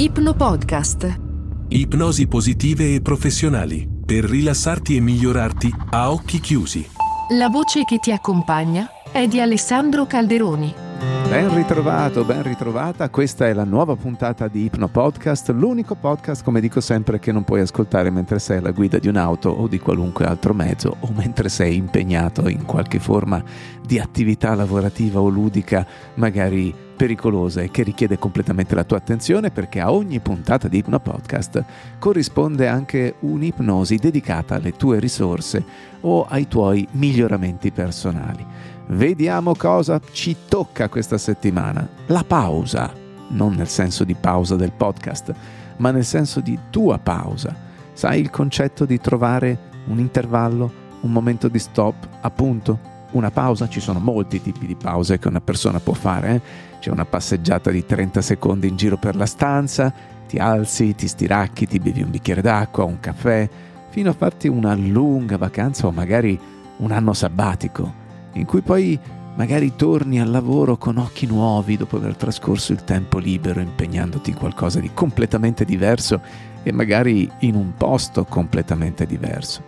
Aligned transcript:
Ipno 0.00 0.32
Podcast. 0.32 1.20
Ipnosi 1.68 2.26
positive 2.26 2.94
e 2.94 3.02
professionali 3.02 3.86
per 4.02 4.24
rilassarti 4.24 4.96
e 4.96 5.00
migliorarti 5.00 5.70
a 5.90 6.10
occhi 6.10 6.40
chiusi. 6.40 6.88
La 7.36 7.48
voce 7.48 7.84
che 7.84 7.98
ti 7.98 8.10
accompagna 8.10 8.88
è 9.12 9.28
di 9.28 9.42
Alessandro 9.42 10.06
Calderoni. 10.06 10.89
Ben 11.00 11.54
ritrovato, 11.54 12.24
ben 12.24 12.42
ritrovata. 12.42 13.08
Questa 13.08 13.46
è 13.46 13.54
la 13.54 13.64
nuova 13.64 13.96
puntata 13.96 14.48
di 14.48 14.64
Ipno 14.64 14.88
Podcast, 14.88 15.48
l'unico 15.48 15.94
podcast, 15.94 16.44
come 16.44 16.60
dico 16.60 16.82
sempre, 16.82 17.18
che 17.18 17.32
non 17.32 17.42
puoi 17.42 17.60
ascoltare 17.60 18.10
mentre 18.10 18.38
sei 18.38 18.58
alla 18.58 18.72
guida 18.72 18.98
di 18.98 19.08
un'auto 19.08 19.48
o 19.48 19.66
di 19.66 19.78
qualunque 19.78 20.26
altro 20.26 20.52
mezzo 20.52 20.96
o 21.00 21.10
mentre 21.16 21.48
sei 21.48 21.76
impegnato 21.76 22.48
in 22.50 22.66
qualche 22.66 22.98
forma 22.98 23.42
di 23.82 23.98
attività 23.98 24.54
lavorativa 24.54 25.20
o 25.20 25.28
ludica, 25.28 25.86
magari 26.16 26.74
pericolosa 27.00 27.62
e 27.62 27.70
che 27.70 27.82
richiede 27.82 28.18
completamente 28.18 28.74
la 28.74 28.84
tua 28.84 28.98
attenzione 28.98 29.50
perché 29.50 29.80
a 29.80 29.90
ogni 29.90 30.20
puntata 30.20 30.68
di 30.68 30.78
Ipno 30.78 31.00
Podcast 31.00 31.64
corrisponde 31.98 32.68
anche 32.68 33.14
un'ipnosi 33.20 33.96
dedicata 33.96 34.56
alle 34.56 34.72
tue 34.72 34.98
risorse 34.98 35.64
o 36.02 36.26
ai 36.28 36.46
tuoi 36.46 36.86
miglioramenti 36.90 37.70
personali. 37.70 38.44
Vediamo 38.92 39.54
cosa 39.54 40.00
ci 40.10 40.34
tocca 40.48 40.88
questa 40.88 41.16
settimana. 41.16 41.88
La 42.06 42.24
pausa, 42.24 42.92
non 43.28 43.54
nel 43.54 43.68
senso 43.68 44.02
di 44.02 44.14
pausa 44.14 44.56
del 44.56 44.72
podcast, 44.72 45.32
ma 45.76 45.92
nel 45.92 46.04
senso 46.04 46.40
di 46.40 46.58
tua 46.70 46.98
pausa. 46.98 47.54
Sai 47.92 48.18
il 48.18 48.30
concetto 48.30 48.84
di 48.84 48.98
trovare 48.98 49.68
un 49.86 50.00
intervallo, 50.00 50.72
un 51.02 51.12
momento 51.12 51.46
di 51.46 51.60
stop, 51.60 52.08
appunto? 52.20 52.88
Una 53.12 53.30
pausa, 53.30 53.68
ci 53.68 53.78
sono 53.78 54.00
molti 54.00 54.42
tipi 54.42 54.66
di 54.66 54.74
pause 54.74 55.20
che 55.20 55.28
una 55.28 55.40
persona 55.40 55.78
può 55.78 55.94
fare. 55.94 56.34
Eh? 56.34 56.40
C'è 56.80 56.90
una 56.90 57.04
passeggiata 57.04 57.70
di 57.70 57.86
30 57.86 58.20
secondi 58.20 58.66
in 58.66 58.76
giro 58.76 58.96
per 58.96 59.14
la 59.14 59.26
stanza, 59.26 59.94
ti 60.26 60.38
alzi, 60.38 60.96
ti 60.96 61.06
stiracchi, 61.06 61.68
ti 61.68 61.78
bevi 61.78 62.02
un 62.02 62.10
bicchiere 62.10 62.42
d'acqua, 62.42 62.82
un 62.82 62.98
caffè, 62.98 63.48
fino 63.90 64.10
a 64.10 64.14
farti 64.14 64.48
una 64.48 64.74
lunga 64.74 65.36
vacanza 65.36 65.86
o 65.86 65.92
magari 65.92 66.38
un 66.78 66.90
anno 66.90 67.12
sabbatico, 67.12 67.99
in 68.34 68.44
cui 68.44 68.60
poi 68.60 68.98
magari 69.36 69.74
torni 69.76 70.20
al 70.20 70.30
lavoro 70.30 70.76
con 70.76 70.98
occhi 70.98 71.26
nuovi 71.26 71.76
dopo 71.76 71.96
aver 71.96 72.16
trascorso 72.16 72.72
il 72.72 72.84
tempo 72.84 73.18
libero 73.18 73.60
impegnandoti 73.60 74.30
in 74.30 74.36
qualcosa 74.36 74.80
di 74.80 74.90
completamente 74.92 75.64
diverso 75.64 76.20
e 76.62 76.72
magari 76.72 77.30
in 77.40 77.54
un 77.54 77.74
posto 77.74 78.24
completamente 78.24 79.06
diverso. 79.06 79.62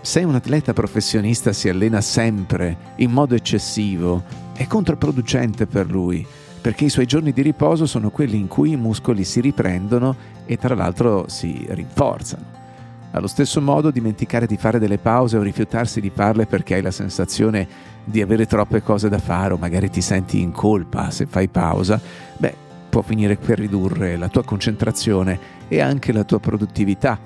Se 0.00 0.22
un 0.22 0.34
atleta 0.34 0.72
professionista 0.72 1.52
si 1.52 1.68
allena 1.68 2.00
sempre 2.00 2.76
in 2.96 3.10
modo 3.10 3.34
eccessivo, 3.34 4.22
è 4.52 4.66
controproducente 4.66 5.66
per 5.66 5.90
lui, 5.90 6.24
perché 6.60 6.84
i 6.84 6.90
suoi 6.90 7.06
giorni 7.06 7.32
di 7.32 7.42
riposo 7.42 7.86
sono 7.86 8.10
quelli 8.10 8.36
in 8.36 8.46
cui 8.46 8.72
i 8.72 8.76
muscoli 8.76 9.24
si 9.24 9.40
riprendono 9.40 10.14
e 10.46 10.56
tra 10.58 10.74
l'altro 10.74 11.24
si 11.28 11.66
rinforzano. 11.68 12.55
Allo 13.16 13.28
stesso 13.28 13.62
modo, 13.62 13.90
dimenticare 13.90 14.46
di 14.46 14.58
fare 14.58 14.78
delle 14.78 14.98
pause 14.98 15.38
o 15.38 15.42
rifiutarsi 15.42 16.02
di 16.02 16.10
farle 16.10 16.44
perché 16.44 16.74
hai 16.74 16.82
la 16.82 16.90
sensazione 16.90 17.66
di 18.04 18.20
avere 18.20 18.44
troppe 18.44 18.82
cose 18.82 19.08
da 19.08 19.16
fare 19.16 19.54
o 19.54 19.56
magari 19.56 19.88
ti 19.88 20.02
senti 20.02 20.42
in 20.42 20.52
colpa 20.52 21.10
se 21.10 21.24
fai 21.24 21.48
pausa, 21.48 21.98
beh, 22.36 22.54
può 22.90 23.00
finire 23.00 23.36
per 23.36 23.58
ridurre 23.58 24.18
la 24.18 24.28
tua 24.28 24.44
concentrazione 24.44 25.38
e 25.66 25.80
anche 25.80 26.12
la 26.12 26.24
tua 26.24 26.40
produttività. 26.40 27.18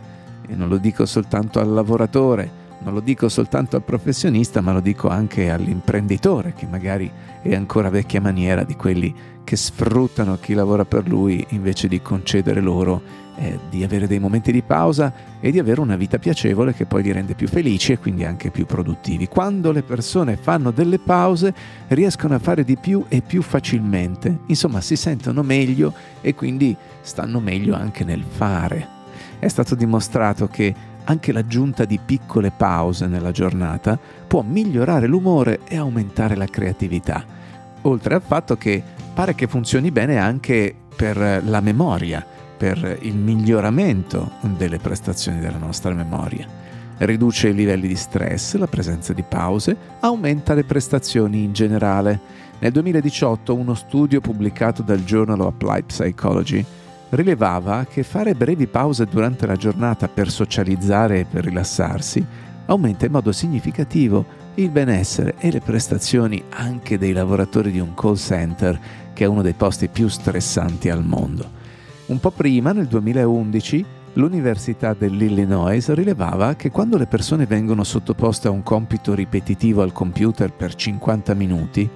E 0.47 0.55
non 0.55 0.69
lo 0.69 0.77
dico 0.77 1.05
soltanto 1.07 1.59
al 1.59 1.73
lavoratore, 1.73 2.60
non 2.83 2.95
lo 2.95 3.01
dico 3.01 3.29
soltanto 3.29 3.77
al 3.77 3.83
professionista, 3.83 4.61
ma 4.61 4.73
lo 4.73 4.81
dico 4.81 5.09
anche 5.09 5.51
all'imprenditore 5.51 6.55
che 6.55 6.67
magari 6.67 7.11
è 7.43 7.55
ancora 7.55 7.91
vecchia 7.91 8.21
maniera 8.21 8.65
di 8.65 8.75
quelli 8.75 9.15
che 9.45 9.57
sfruttano 9.57 10.39
chi 10.41 10.55
lavora 10.55 10.85
per 10.85 11.09
lui 11.09 11.45
invece 11.51 11.89
di 11.89 12.01
concedere 12.01 12.61
loro 12.61 13.29
eh, 13.37 13.59
di 13.69 13.83
avere 13.83 14.07
dei 14.07 14.19
momenti 14.19 14.53
di 14.53 14.63
pausa 14.63 15.13
e 15.41 15.51
di 15.51 15.59
avere 15.59 15.81
una 15.81 15.97
vita 15.97 16.19
piacevole 16.19 16.75
che 16.75 16.85
poi 16.85 17.03
li 17.03 17.13
rende 17.13 17.35
più 17.35 17.49
felici 17.49 17.93
e 17.93 17.99
quindi 17.99 18.25
anche 18.25 18.51
più 18.51 18.67
produttivi. 18.67 19.29
Quando 19.29 19.73
le 19.73 19.83
persone 19.83 20.37
fanno 20.37 20.71
delle 20.71 20.99
pause 20.99 21.55
riescono 21.89 22.35
a 22.35 22.39
fare 22.39 22.65
di 22.65 22.77
più 22.77 23.05
e 23.09 23.23
più 23.23 23.43
facilmente, 23.43 24.41
insomma 24.47 24.81
si 24.81 24.95
sentono 24.95 25.43
meglio 25.43 25.95
e 26.21 26.35
quindi 26.35 26.77
stanno 27.01 27.41
meglio 27.41 27.75
anche 27.75 28.05
nel 28.05 28.25
fare. 28.29 28.99
È 29.39 29.49
stato 29.49 29.75
dimostrato 29.75 30.47
che 30.47 30.75
anche 31.05 31.33
l'aggiunta 31.33 31.85
di 31.85 31.99
piccole 32.05 32.51
pause 32.51 33.07
nella 33.07 33.31
giornata 33.31 33.99
può 34.27 34.43
migliorare 34.43 35.07
l'umore 35.07 35.61
e 35.67 35.77
aumentare 35.77 36.37
la 36.37 36.47
creatività, 36.47 37.25
oltre 37.83 38.15
al 38.15 38.23
fatto 38.23 38.57
che 38.57 38.83
pare 39.15 39.35
che 39.35 39.47
funzioni 39.47 39.91
bene 39.91 40.19
anche 40.19 40.75
per 40.95 41.43
la 41.45 41.61
memoria, 41.61 42.25
per 42.57 42.99
il 43.03 43.17
miglioramento 43.17 44.33
delle 44.57 44.79
prestazioni 44.79 45.41
della 45.41 45.59
nostra 45.59 45.93
memoria. 45.95 46.47
Riduce 46.99 47.49
i 47.49 47.55
livelli 47.55 47.89
di 47.89 47.97
stress, 47.97 48.57
la 48.57 48.67
presenza 48.67 49.15
di 49.15 49.23
pause, 49.23 49.77
aumenta 50.01 50.53
le 50.53 50.65
prestazioni 50.65 51.43
in 51.43 51.55
generale. 51.55 52.21
Nel 52.59 52.73
2018 52.73 53.55
uno 53.55 53.73
studio 53.73 54.21
pubblicato 54.21 54.83
dal 54.83 55.03
Journal 55.03 55.41
of 55.41 55.55
Applied 55.55 55.87
Psychology 55.87 56.63
rilevava 57.11 57.87
che 57.89 58.03
fare 58.03 58.35
brevi 58.35 58.67
pause 58.67 59.07
durante 59.07 59.47
la 59.47 59.57
giornata 59.57 60.09
per 60.09 60.31
socializzare 60.31 61.21
e 61.21 61.25
per 61.25 61.45
rilassarsi 61.45 62.25
aumenta 62.67 63.07
in 63.07 63.13
modo 63.13 63.33
significativo 63.33 64.39
il 64.55 64.71
benessere 64.71 65.35
e 65.39 65.51
le 65.51 65.61
prestazioni 65.61 66.43
anche 66.51 66.99
dei 66.99 67.13
lavoratori 67.13 67.71
di 67.71 67.81
un 67.81 67.95
call 67.95 68.17
center, 68.17 68.79
che 69.13 69.25
è 69.25 69.27
uno 69.27 69.43
dei 69.43 69.55
posti 69.55 69.89
più 69.89 70.09
stressanti 70.09 70.89
al 70.89 71.05
mondo. 71.05 71.59
Un 72.07 72.21
po' 72.21 72.31
prima, 72.31 72.73
nel 72.73 72.87
2011, 72.87 73.85
l'Università 74.15 74.95
dell'Illinois 74.95 75.93
rilevava 75.93 76.55
che 76.55 76.71
quando 76.71 76.97
le 76.97 77.07
persone 77.07 77.47
vengono 77.47 77.85
sottoposte 77.85 78.49
a 78.49 78.53
un 78.53 78.63
compito 78.63 79.15
ripetitivo 79.15 79.83
al 79.83 79.93
computer 79.93 80.53
per 80.53 80.75
50 80.75 81.35
minuti, 81.35 81.89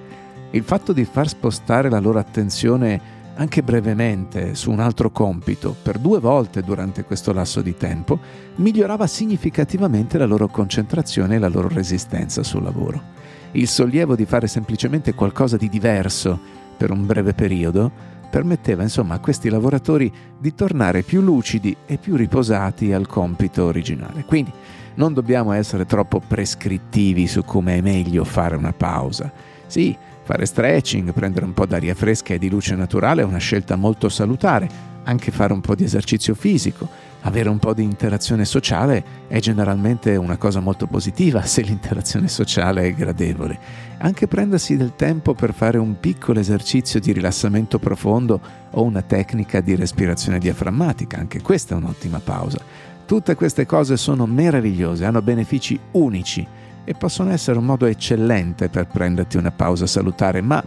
il 0.51 0.63
fatto 0.63 0.93
di 0.93 1.03
far 1.03 1.27
spostare 1.27 1.89
la 1.89 1.99
loro 1.99 2.19
attenzione 2.19 3.14
anche 3.35 3.63
brevemente 3.63 4.55
su 4.55 4.71
un 4.71 4.79
altro 4.79 5.11
compito 5.11 5.75
per 5.81 5.97
due 5.97 6.19
volte 6.19 6.61
durante 6.61 7.03
questo 7.03 7.33
lasso 7.33 7.61
di 7.61 7.75
tempo, 7.75 8.19
migliorava 8.55 9.07
significativamente 9.07 10.17
la 10.17 10.25
loro 10.25 10.47
concentrazione 10.47 11.35
e 11.35 11.39
la 11.39 11.49
loro 11.49 11.67
resistenza 11.67 12.43
sul 12.43 12.63
lavoro. 12.63 13.13
Il 13.51 13.67
sollievo 13.67 14.15
di 14.15 14.25
fare 14.25 14.47
semplicemente 14.47 15.13
qualcosa 15.13 15.57
di 15.57 15.69
diverso 15.69 16.37
per 16.75 16.91
un 16.91 17.05
breve 17.05 17.33
periodo 17.33 18.13
permetteva 18.29 18.83
insomma 18.83 19.15
a 19.15 19.19
questi 19.19 19.49
lavoratori 19.49 20.11
di 20.37 20.53
tornare 20.53 21.03
più 21.03 21.21
lucidi 21.21 21.75
e 21.85 21.97
più 21.97 22.15
riposati 22.15 22.91
al 22.91 23.07
compito 23.07 23.63
originale. 23.63 24.25
Quindi 24.25 24.51
non 24.95 25.13
dobbiamo 25.13 25.53
essere 25.53 25.85
troppo 25.85 26.19
prescrittivi 26.19 27.27
su 27.27 27.43
come 27.43 27.77
è 27.77 27.81
meglio 27.81 28.23
fare 28.23 28.55
una 28.55 28.73
pausa. 28.73 29.31
Sì, 29.67 29.95
Fare 30.25 30.47
stretching, 30.47 31.13
prendere 31.13 31.45
un 31.45 31.53
po' 31.53 31.67
d'aria 31.67 31.93
fresca 31.93 32.33
e 32.33 32.39
di 32.39 32.49
luce 32.49 32.73
naturale 32.73 33.21
è 33.21 33.25
una 33.25 33.37
scelta 33.37 33.75
molto 33.75 34.09
salutare, 34.09 34.67
anche 35.03 35.29
fare 35.29 35.53
un 35.53 35.61
po' 35.61 35.75
di 35.75 35.83
esercizio 35.83 36.33
fisico, 36.33 36.89
avere 37.21 37.47
un 37.47 37.59
po' 37.59 37.75
di 37.75 37.83
interazione 37.83 38.43
sociale 38.43 39.03
è 39.27 39.39
generalmente 39.39 40.15
una 40.15 40.37
cosa 40.37 40.61
molto 40.61 40.87
positiva 40.87 41.43
se 41.43 41.61
l'interazione 41.61 42.27
sociale 42.27 42.87
è 42.87 42.93
gradevole. 42.95 43.59
Anche 43.99 44.27
prendersi 44.27 44.75
del 44.75 44.95
tempo 44.95 45.35
per 45.35 45.53
fare 45.53 45.77
un 45.77 45.99
piccolo 45.99 46.39
esercizio 46.39 46.99
di 46.99 47.11
rilassamento 47.11 47.77
profondo 47.77 48.41
o 48.71 48.81
una 48.81 49.03
tecnica 49.03 49.61
di 49.61 49.75
respirazione 49.75 50.39
diaframmatica, 50.39 51.19
anche 51.19 51.39
questa 51.39 51.75
è 51.75 51.77
un'ottima 51.77 52.17
pausa. 52.17 52.57
Tutte 53.05 53.35
queste 53.35 53.67
cose 53.67 53.95
sono 53.95 54.25
meravigliose, 54.25 55.05
hanno 55.05 55.21
benefici 55.21 55.79
unici 55.91 56.47
e 56.85 56.93
possono 56.93 57.31
essere 57.31 57.57
un 57.57 57.65
modo 57.65 57.85
eccellente 57.85 58.69
per 58.69 58.87
prenderti 58.87 59.37
una 59.37 59.51
pausa 59.51 59.87
salutare, 59.87 60.41
ma 60.41 60.63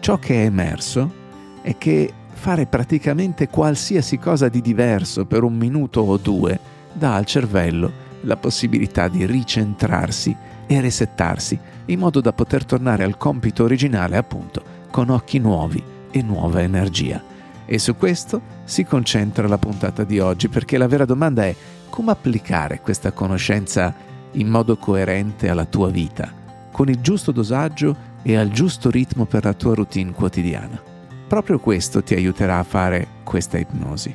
ciò 0.00 0.18
che 0.18 0.42
è 0.42 0.46
emerso 0.46 1.20
è 1.60 1.76
che 1.76 2.12
fare 2.32 2.66
praticamente 2.66 3.48
qualsiasi 3.48 4.18
cosa 4.18 4.48
di 4.48 4.60
diverso 4.60 5.26
per 5.26 5.42
un 5.42 5.54
minuto 5.56 6.00
o 6.00 6.16
due 6.16 6.58
dà 6.92 7.14
al 7.14 7.24
cervello 7.24 8.10
la 8.22 8.36
possibilità 8.36 9.08
di 9.08 9.26
ricentrarsi 9.26 10.34
e 10.66 10.80
resettarsi 10.80 11.58
in 11.86 11.98
modo 11.98 12.20
da 12.20 12.32
poter 12.32 12.64
tornare 12.64 13.04
al 13.04 13.16
compito 13.16 13.64
originale 13.64 14.16
appunto 14.16 14.62
con 14.90 15.10
occhi 15.10 15.38
nuovi 15.38 15.82
e 16.10 16.22
nuova 16.22 16.62
energia. 16.62 17.22
E 17.64 17.78
su 17.78 17.96
questo 17.96 18.40
si 18.64 18.84
concentra 18.84 19.48
la 19.48 19.58
puntata 19.58 20.04
di 20.04 20.18
oggi 20.18 20.48
perché 20.48 20.76
la 20.78 20.86
vera 20.86 21.04
domanda 21.04 21.44
è 21.44 21.54
come 21.88 22.10
applicare 22.10 22.80
questa 22.80 23.12
conoscenza 23.12 23.94
in 24.32 24.48
modo 24.48 24.76
coerente 24.76 25.48
alla 25.48 25.64
tua 25.64 25.90
vita, 25.90 26.32
con 26.70 26.88
il 26.88 27.00
giusto 27.00 27.32
dosaggio 27.32 28.10
e 28.22 28.36
al 28.36 28.50
giusto 28.50 28.90
ritmo 28.90 29.24
per 29.24 29.44
la 29.44 29.54
tua 29.54 29.74
routine 29.74 30.12
quotidiana. 30.12 30.80
Proprio 31.26 31.58
questo 31.58 32.02
ti 32.02 32.14
aiuterà 32.14 32.58
a 32.58 32.64
fare 32.64 33.06
questa 33.24 33.58
ipnosi, 33.58 34.14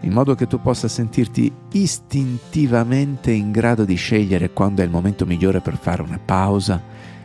in 0.00 0.12
modo 0.12 0.34
che 0.34 0.46
tu 0.46 0.60
possa 0.60 0.88
sentirti 0.88 1.52
istintivamente 1.72 3.30
in 3.30 3.50
grado 3.50 3.84
di 3.84 3.94
scegliere 3.94 4.52
quando 4.52 4.82
è 4.82 4.84
il 4.84 4.90
momento 4.90 5.26
migliore 5.26 5.60
per 5.60 5.76
fare 5.76 6.02
una 6.02 6.20
pausa 6.24 6.80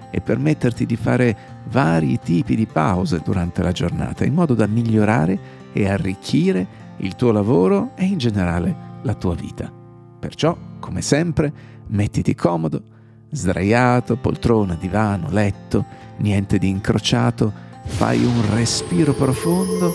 e 0.10 0.22
permetterti 0.22 0.86
di 0.86 0.96
fare 0.96 1.38
vari 1.70 2.20
tipi 2.20 2.56
di 2.56 2.66
pause 2.66 3.22
durante 3.24 3.62
la 3.62 3.72
giornata, 3.72 4.26
in 4.26 4.34
modo 4.34 4.54
da 4.54 4.68
migliorare 4.68 5.40
e 5.74 5.88
arricchire 5.88 6.86
il 6.98 7.16
tuo 7.16 7.32
lavoro 7.32 7.92
e 7.96 8.06
in 8.06 8.18
generale 8.18 8.76
la 9.04 9.14
tua 9.14 9.36
vita. 9.36 9.72
Perciò, 10.20 10.58
come 10.80 11.02
sempre, 11.02 11.54
mettiti 11.88 12.36
comodo, 12.36 12.82
sdraiato, 13.30 14.16
poltrona, 14.16 14.76
divano, 14.76 15.30
letto, 15.30 15.86
niente 16.18 16.58
di 16.58 16.70
incrociato, 16.70 17.52
fai 17.86 18.24
un 18.24 18.42
respiro 18.54 19.14
profondo 19.14 19.92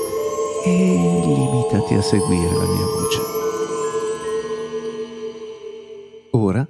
e 0.64 0.70
limitati 0.70 1.94
a 1.94 2.02
seguire 2.02 2.54
la 2.54 2.66
mia 2.66 2.86
voce. 2.86 3.20
Ora, 6.30 6.66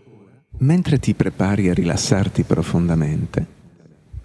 mentre 0.59 0.99
ti 0.99 1.15
prepari 1.15 1.69
a 1.69 1.75
rilassarti 1.75 2.43
profondamente, 2.43 3.47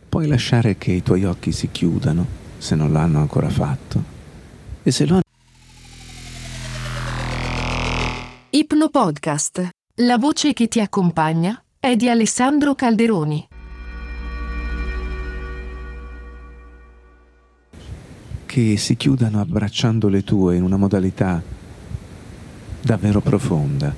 puoi 0.10 0.28
lasciare 0.28 0.78
che 0.78 0.92
i 0.92 1.04
tuoi 1.04 1.26
occhi 1.26 1.52
si 1.52 1.70
chiudano, 1.72 2.26
se 2.58 2.76
non 2.76 2.92
l'hanno 2.92 3.20
ancora 3.20 3.50
fatto, 3.50 4.04
e 4.84 4.92
se 4.92 5.06
lo 5.06 5.14
hanno 5.14 5.22
Ipno 8.50 8.90
Podcast. 8.90 9.77
La 10.02 10.20
voce 10.20 10.54
che 10.54 10.68
ti 10.68 10.80
accompagna 10.80 11.60
è 11.80 11.96
di 11.96 12.08
Alessandro 12.08 12.76
Calderoni. 12.76 13.48
che 18.46 18.78
si 18.78 18.96
chiudano 18.96 19.42
abbracciando 19.42 20.08
le 20.08 20.24
tue 20.24 20.56
in 20.56 20.62
una 20.62 20.78
modalità 20.78 21.42
davvero 22.80 23.22
profonda. 23.22 23.92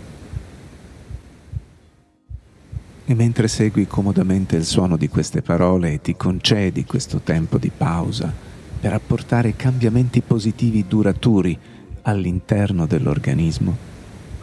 E 3.06 3.14
mentre 3.14 3.50
segui 3.50 3.86
comodamente 3.86 4.56
il 4.56 4.64
suono 4.64 4.96
di 4.96 5.10
queste 5.10 5.42
parole 5.42 5.92
e 5.92 6.02
ti 6.02 6.16
concedi 6.16 6.86
questo 6.86 7.20
tempo 7.20 7.58
di 7.58 7.72
pausa 7.76 8.34
per 8.80 8.94
apportare 8.94 9.58
cambiamenti 9.58 10.22
positivi 10.22 10.86
duraturi 10.88 11.60
all'interno 12.04 12.86
dell'organismo, 12.86 13.76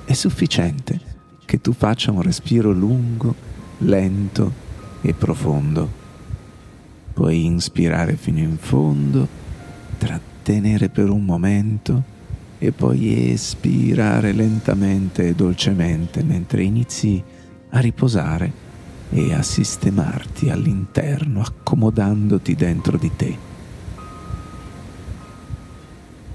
è 0.05 0.13
sufficiente 0.13 1.15
che 1.47 1.61
tu 1.63 1.73
faccia 1.73 2.11
un 2.11 2.21
respiro 2.21 2.73
lungo, 2.73 3.35
lento 3.79 4.53
e 5.01 5.15
profondo. 5.15 6.05
Puoi 7.15 7.47
inspirare 7.47 8.17
fino 8.17 8.41
in 8.41 8.59
fondo 8.59 9.27
trattenere 9.97 10.91
per 10.91 11.09
un 11.09 11.25
momento 11.25 12.15
e 12.59 12.73
poi 12.73 13.33
espirare 13.33 14.33
lentamente 14.33 15.29
e 15.29 15.35
dolcemente 15.35 16.23
mentre 16.23 16.63
inizi 16.63 17.23
a 17.71 17.79
riposare 17.79 18.65
e 19.11 19.33
a 19.33 19.43
sistemarti 19.43 20.51
all'interno, 20.51 21.41
accomodandoti 21.41 22.55
dentro 22.55 22.99
di 22.99 23.11
te. 23.15 23.39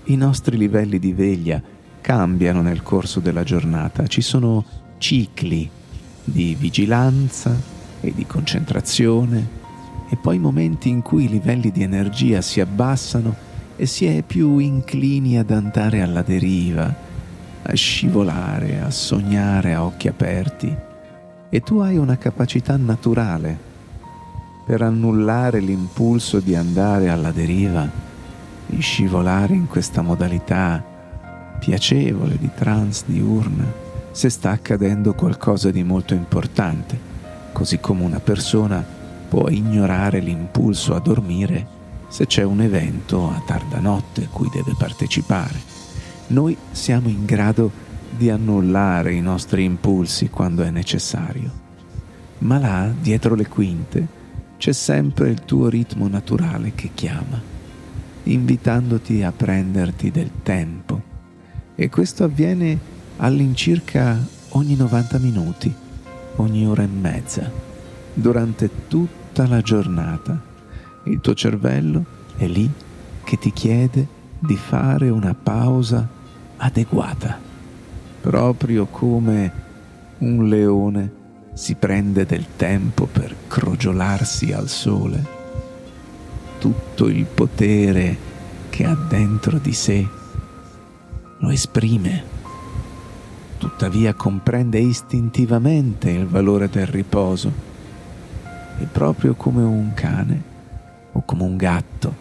I 0.05 0.15
nostri 0.15 0.57
livelli 0.57 0.99
di 0.99 1.13
veglia 1.13 1.61
cambiano 2.01 2.61
nel 2.61 2.81
corso 2.81 3.19
della 3.19 3.43
giornata, 3.43 4.07
ci 4.07 4.21
sono 4.21 4.65
cicli 5.01 5.68
di 6.24 6.56
vigilanza 6.57 7.59
e 8.00 8.13
di 8.13 8.25
concentrazione 8.27 9.59
e 10.07 10.15
poi 10.15 10.38
momenti 10.38 10.89
in 10.89 11.01
cui 11.01 11.24
i 11.24 11.30
livelli 11.30 11.71
di 11.71 11.81
energia 11.81 12.42
si 12.42 12.62
abbassano 12.62 13.36
e 13.75 13.88
si 13.88 14.06
è 14.06 14.21
più 14.21 14.59
inclini 14.59 15.39
ad 15.39 15.50
andare 15.50 16.01
alla 16.01 16.21
deriva, 16.21 16.94
a 17.63 17.74
scivolare, 17.74 18.80
a 18.80 18.92
sognare 18.92 19.74
a 19.74 19.83
occhi 19.83 20.07
aperti. 20.07 20.74
E 21.50 21.59
tu 21.62 21.80
hai 21.80 21.97
una 21.97 22.18
capacità 22.18 22.77
naturale 22.77 23.57
per 24.65 24.83
annullare 24.83 25.62
l'impulso 25.62 26.39
di 26.39 26.54
andare 26.54 27.09
alla 27.09 27.31
deriva, 27.31 27.89
di 28.68 28.80
scivolare 28.80 29.56
in 29.56 29.65
questa 29.65 30.01
modalità 30.01 30.83
piacevole 31.59 32.38
di 32.38 32.50
trance 32.54 33.04
diurna, 33.07 33.90
se 34.11 34.29
sta 34.29 34.51
accadendo 34.51 35.13
qualcosa 35.13 35.71
di 35.71 35.83
molto 35.83 36.13
importante, 36.13 36.99
così 37.51 37.79
come 37.79 38.03
una 38.03 38.19
persona 38.19 38.85
può 39.27 39.49
ignorare 39.49 40.19
l'impulso 40.19 40.93
a 40.93 40.99
dormire 40.99 41.79
se 42.09 42.27
c'è 42.27 42.43
un 42.43 42.61
evento 42.61 43.29
a 43.29 43.41
tarda 43.45 43.79
notte 43.79 44.27
cui 44.29 44.49
deve 44.51 44.75
partecipare. 44.77 45.57
Noi 46.27 46.57
siamo 46.71 47.07
in 47.07 47.23
grado 47.23 47.71
di 48.09 48.29
annullare 48.29 49.13
i 49.13 49.21
nostri 49.21 49.63
impulsi 49.63 50.29
quando 50.29 50.63
è 50.63 50.69
necessario. 50.69 51.49
Ma 52.39 52.57
là, 52.57 52.93
dietro 52.99 53.35
le 53.35 53.47
quinte, 53.47 54.07
c'è 54.57 54.73
sempre 54.73 55.29
il 55.29 55.45
tuo 55.45 55.69
ritmo 55.69 56.07
naturale 56.09 56.73
che 56.75 56.91
chiama, 56.93 57.41
invitandoti 58.23 59.23
a 59.23 59.31
prenderti 59.31 60.11
del 60.11 60.31
tempo. 60.43 61.01
E 61.75 61.89
questo 61.89 62.25
avviene 62.25 62.77
all'incirca 63.23 64.18
ogni 64.50 64.75
90 64.75 65.19
minuti, 65.19 65.73
ogni 66.38 66.68
ora 66.68 66.83
e 66.83 66.88
mezza, 66.88 67.50
durante 68.13 68.88
tutta 68.88 69.47
la 69.47 69.62
giornata 69.62 70.39
il 71.03 71.19
tuo 71.19 71.33
cervello 71.33 72.03
è 72.35 72.45
lì 72.45 72.69
che 73.23 73.38
ti 73.38 73.51
chiede 73.53 74.07
di 74.39 74.56
fare 74.56 75.09
una 75.09 75.35
pausa 75.35 76.07
adeguata, 76.57 77.39
proprio 78.21 78.85
come 78.88 79.51
un 80.19 80.47
leone 80.47 81.19
si 81.53 81.75
prende 81.75 82.25
del 82.25 82.45
tempo 82.56 83.06
per 83.06 83.35
crogiolarsi 83.47 84.51
al 84.51 84.68
sole. 84.68 85.39
Tutto 86.57 87.07
il 87.07 87.25
potere 87.25 88.18
che 88.69 88.85
ha 88.85 88.95
dentro 88.95 89.59
di 89.59 89.73
sé 89.73 90.07
lo 91.38 91.50
esprime, 91.50 92.31
tuttavia 93.61 94.15
comprende 94.15 94.79
istintivamente 94.79 96.09
il 96.09 96.25
valore 96.25 96.67
del 96.67 96.87
riposo 96.87 97.53
e 98.79 98.85
proprio 98.85 99.35
come 99.35 99.61
un 99.61 99.93
cane 99.93 100.41
o 101.11 101.21
come 101.23 101.43
un 101.43 101.57
gatto 101.57 102.11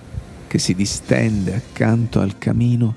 che 0.47 0.59
si 0.59 0.75
distende 0.75 1.55
accanto 1.55 2.21
al 2.21 2.37
camino 2.37 2.95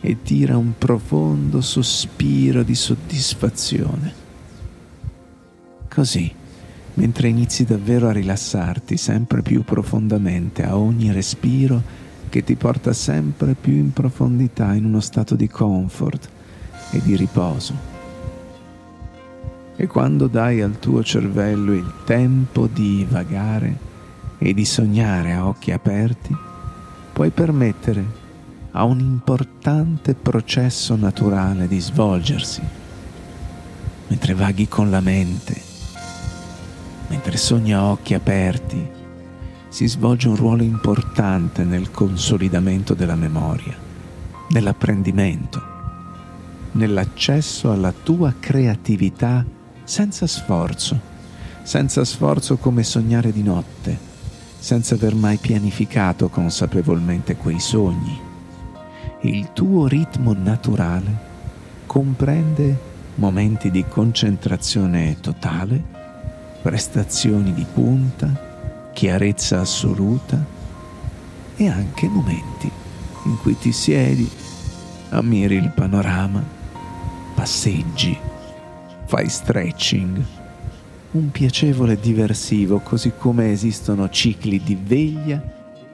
e 0.00 0.22
tira 0.22 0.56
un 0.56 0.74
profondo 0.78 1.60
sospiro 1.60 2.62
di 2.62 2.76
soddisfazione. 2.76 4.12
Così, 5.92 6.32
mentre 6.94 7.26
inizi 7.26 7.64
davvero 7.64 8.06
a 8.06 8.12
rilassarti 8.12 8.96
sempre 8.96 9.42
più 9.42 9.64
profondamente 9.64 10.62
a 10.62 10.76
ogni 10.76 11.10
respiro 11.10 11.82
che 12.28 12.44
ti 12.44 12.54
porta 12.54 12.92
sempre 12.92 13.56
più 13.60 13.72
in 13.72 13.92
profondità 13.92 14.74
in 14.74 14.84
uno 14.84 15.00
stato 15.00 15.34
di 15.34 15.48
comfort 15.48 16.38
e 16.90 17.00
di 17.02 17.16
riposo. 17.16 17.88
E 19.76 19.86
quando 19.86 20.26
dai 20.26 20.60
al 20.60 20.78
tuo 20.78 21.02
cervello 21.02 21.72
il 21.72 21.92
tempo 22.04 22.66
di 22.66 23.06
vagare, 23.08 23.88
e 24.42 24.54
di 24.54 24.64
sognare 24.64 25.32
a 25.34 25.46
occhi 25.46 25.70
aperti, 25.70 26.34
puoi 27.12 27.28
permettere 27.28 28.18
a 28.72 28.84
un 28.84 28.98
importante 28.98 30.14
processo 30.14 30.96
naturale 30.96 31.68
di 31.68 31.78
svolgersi. 31.78 32.62
Mentre 34.06 34.34
vaghi 34.34 34.66
con 34.66 34.90
la 34.90 35.00
mente, 35.00 35.60
mentre 37.08 37.36
sogni 37.36 37.74
a 37.74 37.84
occhi 37.84 38.14
aperti, 38.14 38.98
si 39.68 39.86
svolge 39.86 40.28
un 40.28 40.36
ruolo 40.36 40.62
importante 40.62 41.62
nel 41.64 41.90
consolidamento 41.90 42.94
della 42.94 43.16
memoria, 43.16 43.76
nell'apprendimento, 44.48 45.69
nell'accesso 46.72 47.70
alla 47.70 47.92
tua 47.92 48.34
creatività 48.38 49.44
senza 49.84 50.26
sforzo, 50.26 50.98
senza 51.62 52.04
sforzo 52.04 52.56
come 52.56 52.82
sognare 52.82 53.32
di 53.32 53.42
notte 53.42 54.08
senza 54.60 54.94
aver 54.94 55.14
mai 55.14 55.38
pianificato 55.38 56.28
consapevolmente 56.28 57.34
quei 57.34 57.58
sogni. 57.58 58.20
Il 59.22 59.52
tuo 59.54 59.86
ritmo 59.86 60.34
naturale 60.34 61.28
comprende 61.86 62.88
momenti 63.16 63.70
di 63.70 63.84
concentrazione 63.88 65.16
totale, 65.20 65.82
prestazioni 66.60 67.54
di 67.54 67.64
punta, 67.72 68.90
chiarezza 68.92 69.60
assoluta 69.60 70.44
e 71.56 71.68
anche 71.68 72.06
momenti 72.06 72.70
in 73.24 73.38
cui 73.38 73.56
ti 73.58 73.72
siedi, 73.72 74.30
ammiri 75.10 75.56
il 75.56 75.70
panorama, 75.70 76.42
passeggi, 77.40 78.14
fai 79.06 79.26
stretching. 79.30 80.22
Un 81.12 81.30
piacevole 81.30 81.98
diversivo, 81.98 82.80
così 82.80 83.14
come 83.16 83.50
esistono 83.50 84.10
cicli 84.10 84.60
di 84.62 84.76
veglia 84.78 85.42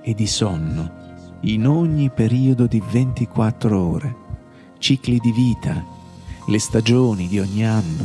e 0.03 0.13
di 0.13 0.27
sonno 0.27 1.39
in 1.43 1.69
ogni 1.69 2.11
periodo 2.11 2.67
di 2.67 2.83
24 2.85 3.81
ore, 3.81 4.17
cicli 4.79 5.21
di 5.21 5.31
vita, 5.31 5.85
le 6.49 6.59
stagioni 6.59 7.29
di 7.29 7.39
ogni 7.39 7.65
anno, 7.65 8.05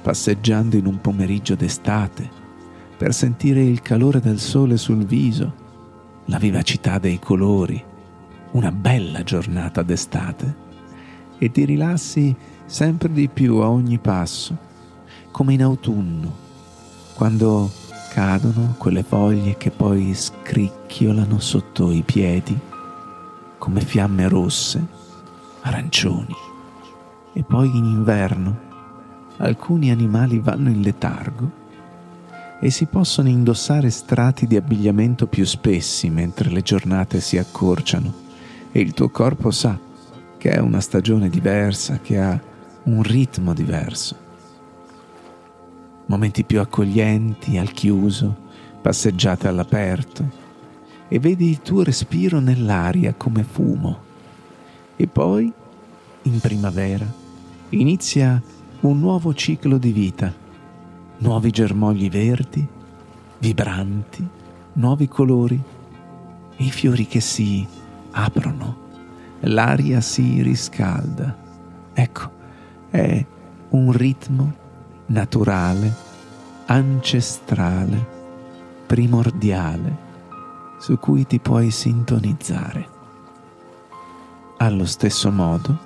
passeggiando 0.00 0.76
in 0.76 0.86
un 0.86 0.98
pomeriggio 1.02 1.56
d'estate 1.56 2.26
per 2.96 3.12
sentire 3.12 3.62
il 3.62 3.82
calore 3.82 4.18
del 4.18 4.40
sole 4.40 4.78
sul 4.78 5.04
viso, 5.04 5.54
la 6.24 6.38
vivacità 6.38 6.98
dei 6.98 7.18
colori, 7.18 7.84
una 8.52 8.72
bella 8.72 9.22
giornata 9.24 9.82
d'estate 9.82 10.64
e 11.38 11.50
ti 11.50 11.64
rilassi 11.64 12.34
sempre 12.64 13.12
di 13.12 13.28
più 13.28 13.56
a 13.58 13.68
ogni 13.70 13.98
passo, 13.98 14.56
come 15.30 15.54
in 15.54 15.62
autunno, 15.62 16.34
quando 17.14 17.70
cadono 18.10 18.74
quelle 18.78 19.02
foglie 19.02 19.56
che 19.56 19.70
poi 19.70 20.14
scricchiolano 20.14 21.38
sotto 21.38 21.90
i 21.90 22.02
piedi 22.02 22.58
come 23.58 23.80
fiamme 23.80 24.28
rosse, 24.28 24.84
arancioni. 25.62 26.34
E 27.32 27.42
poi 27.42 27.68
in 27.76 27.84
inverno 27.84 28.64
alcuni 29.38 29.90
animali 29.90 30.38
vanno 30.38 30.70
in 30.70 30.80
letargo 30.80 31.64
e 32.58 32.70
si 32.70 32.86
possono 32.86 33.28
indossare 33.28 33.90
strati 33.90 34.46
di 34.46 34.56
abbigliamento 34.56 35.26
più 35.26 35.44
spessi 35.44 36.08
mentre 36.08 36.48
le 36.48 36.62
giornate 36.62 37.20
si 37.20 37.36
accorciano 37.36 38.12
e 38.72 38.80
il 38.80 38.94
tuo 38.94 39.10
corpo 39.10 39.50
sa 39.50 39.78
che 40.46 40.52
è 40.52 40.58
una 40.60 40.78
stagione 40.78 41.28
diversa, 41.28 41.98
che 41.98 42.20
ha 42.20 42.40
un 42.84 43.02
ritmo 43.02 43.52
diverso. 43.52 44.16
Momenti 46.06 46.44
più 46.44 46.60
accoglienti 46.60 47.58
al 47.58 47.72
chiuso, 47.72 48.44
passeggiate 48.80 49.48
all'aperto 49.48 50.24
e 51.08 51.18
vedi 51.18 51.48
il 51.48 51.62
tuo 51.62 51.82
respiro 51.82 52.38
nell'aria 52.38 53.12
come 53.14 53.42
fumo. 53.42 53.98
E 54.94 55.08
poi, 55.08 55.52
in 56.22 56.38
primavera, 56.38 57.12
inizia 57.70 58.40
un 58.82 59.00
nuovo 59.00 59.34
ciclo 59.34 59.78
di 59.78 59.90
vita, 59.90 60.32
nuovi 61.18 61.50
germogli 61.50 62.08
verdi, 62.08 62.64
vibranti, 63.38 64.24
nuovi 64.74 65.08
colori, 65.08 65.60
e 66.54 66.62
i 66.62 66.70
fiori 66.70 67.08
che 67.08 67.18
si 67.18 67.66
aprono, 68.12 68.84
l'aria 69.46 70.00
si 70.00 70.42
riscalda. 70.42 71.36
Ecco, 71.92 72.30
è 72.90 73.24
un 73.70 73.92
ritmo 73.92 74.54
naturale, 75.06 75.94
ancestrale, 76.66 78.14
primordiale 78.86 80.04
su 80.78 80.98
cui 80.98 81.26
ti 81.26 81.38
puoi 81.38 81.70
sintonizzare. 81.70 82.94
Allo 84.58 84.84
stesso 84.84 85.30
modo, 85.30 85.78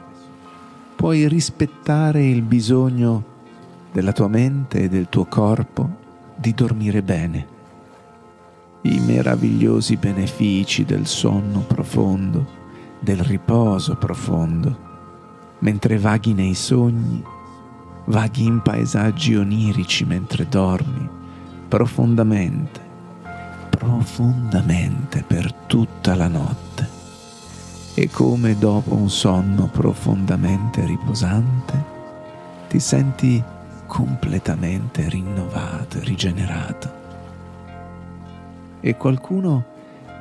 puoi 0.97 1.29
rispettare 1.29 2.25
il 2.27 2.43
bisogno 2.43 3.25
della 3.93 4.13
tua 4.13 4.29
mente 4.29 4.83
e 4.83 4.89
del 4.89 5.09
tuo 5.09 5.25
corpo 5.27 5.99
di 6.37 6.55
dormire 6.55 7.03
bene, 7.03 7.47
i 8.83 9.01
meravigliosi 9.01 9.97
benefici 9.97 10.85
del 10.85 11.07
sonno 11.07 11.61
profondo, 11.61 12.60
del 13.01 13.19
riposo 13.19 13.97
profondo, 13.97 14.89
mentre 15.61 15.99
vaghi 15.99 16.35
nei 16.35 16.55
sogni, 16.55 17.23
vaghi 18.05 18.45
in 18.45 18.61
paesaggi 18.61 19.35
onirici 19.35 20.05
mentre 20.05 20.47
dormi 20.49 21.09
profondamente, 21.69 22.81
profondamente 23.71 25.23
per 25.27 25.53
tutta 25.53 26.15
la 26.15 26.29
notte 26.29 26.89
e 27.95 28.09
come 28.11 28.59
dopo 28.59 28.95
un 28.95 29.09
sonno 29.09 29.67
profondamente 29.67 30.85
riposante 30.85 31.99
ti 32.69 32.81
senti 32.81 33.43
completamente 33.87 35.09
rinnovato 35.09 35.99
rigenerato. 36.01 36.99
E 38.81 38.97
qualcuno 38.97 39.65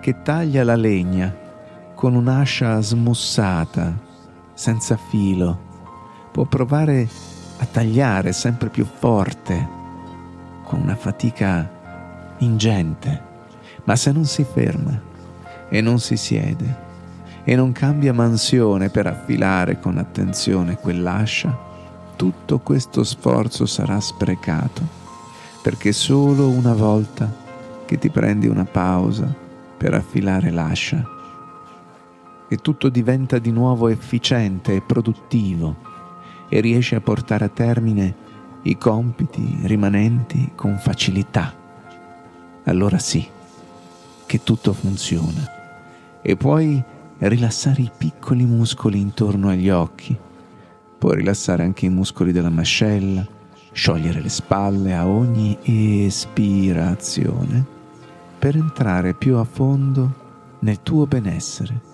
che 0.02 0.22
taglia 0.22 0.64
la 0.64 0.76
legna 0.76 1.34
con 2.00 2.15
un'ascia 2.15 2.79
smussata, 2.79 3.94
senza 4.53 4.96
filo, 4.96 5.60
può 6.32 6.46
provare 6.46 7.06
a 7.58 7.65
tagliare 7.65 8.32
sempre 8.32 8.70
più 8.70 8.86
forte, 8.86 9.68
con 10.63 10.79
una 10.79 10.96
fatica 10.96 12.38
ingente, 12.38 13.22
ma 13.84 13.98
se 13.98 14.13
non 14.13 14.24
si 14.24 14.46
ferma 14.46 14.98
e 15.68 15.82
non 15.82 16.00
si 16.00 16.15
siede, 16.15 16.77
e 17.44 17.53
non 17.58 17.74
cambia 17.74 18.13
mansione 18.13 18.89
per 18.89 19.06
affilare 19.06 19.82
con 19.82 19.98
attenzione 19.98 20.77
quell'ascia, 20.77 21.53
tutto 22.15 22.60
questo 22.60 23.03
sforzo 23.03 23.65
sarà 23.65 24.00
sprecato, 24.00 24.82
perché 25.62 25.91
solo 25.91 26.48
una 26.48 26.74
volta 26.74 27.29
che 27.84 27.98
ti 27.98 28.10
prendi 28.10 28.48
una 28.48 28.63
pausa 28.63 29.27
per 29.75 29.96
affilare 29.96 30.50
l'ascia 30.50 31.18
e 32.50 32.58
tutto 32.58 32.89
diventa 32.89 33.38
di 33.38 33.51
nuovo 33.51 33.88
efficiente 33.88 34.75
e 34.75 34.82
produttivo 34.82 35.88
e 36.50 36.60
riesci 36.60 36.96
a 36.96 37.01
portare 37.01 37.46
a 37.46 37.50
termine 37.50 38.27
i 38.63 38.77
compiti 38.77 39.60
rimanenti 39.63 40.51
con 40.56 40.77
facilità. 40.79 41.56
Allora 42.65 42.98
sì, 42.98 43.25
che 44.25 44.44
tutto 44.44 44.74
funziona 44.74 45.58
e 46.22 46.36
puoi 46.36 46.84
rilassare 47.20 47.84
i 47.84 47.91
piccoli 47.96 48.46
muscoli 48.46 49.00
intorno 49.00 49.50
agli 49.50 49.70
occhi. 49.70 50.18
Puoi 50.98 51.15
rilassare 51.15 51.63
anche 51.63 51.86
i 51.86 51.89
muscoli 51.89 52.32
della 52.32 52.50
mascella, 52.50 53.25
sciogliere 53.72 54.22
le 54.22 54.29
spalle 54.29 54.96
a 54.96 55.08
ogni 55.08 55.58
espirazione 55.63 57.63
per 58.38 58.56
entrare 58.56 59.13
più 59.13 59.38
a 59.38 59.44
fondo 59.44 60.27
nel 60.60 60.82
tuo 60.82 61.06
benessere, 61.06 61.88